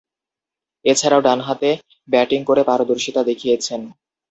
এছাড়াও, 0.85 1.21
ডানহাতে 1.21 1.69
ব্যাটিং 2.09 2.39
করে 2.45 2.61
পারদর্শীতা 2.63 3.21
দেখিয়েছেন। 3.23 3.81